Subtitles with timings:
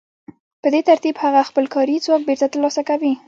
[0.61, 3.13] په دې ترتیب هغه خپل کاري ځواک بېرته ترلاسه کوي